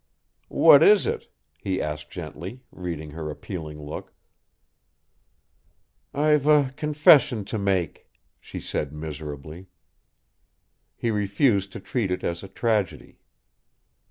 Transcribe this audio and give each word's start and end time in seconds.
"What 0.49 0.81
is 0.81 1.05
it?" 1.05 1.27
he 1.59 1.79
asked 1.79 2.09
gently, 2.09 2.63
reading 2.71 3.11
her 3.11 3.29
appealing 3.29 3.79
look. 3.79 4.15
"I've 6.11 6.47
a 6.47 6.73
confession 6.75 7.45
to 7.45 7.59
make," 7.59 8.07
she 8.39 8.59
said 8.59 8.93
miserably. 8.93 9.67
He 10.97 11.11
refused 11.11 11.71
to 11.73 11.79
treat 11.79 12.09
it 12.09 12.23
as 12.23 12.41
a 12.41 12.47
tragedy. 12.47 13.19